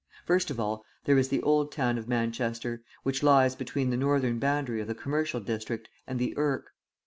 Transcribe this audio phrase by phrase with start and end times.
[0.25, 4.39] First of all, there is the old town of Manchester, which lies between the northern
[4.39, 6.71] boundary of the commercial district and the Irk.